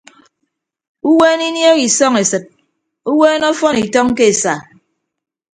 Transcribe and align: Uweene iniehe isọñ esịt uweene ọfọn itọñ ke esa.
Uweene 1.09 1.43
iniehe 1.49 1.73
isọñ 1.87 2.13
esịt 2.21 2.45
uweene 3.11 3.45
ọfọn 3.53 3.75
itọñ 3.85 4.07
ke 4.17 4.23
esa. 4.31 4.53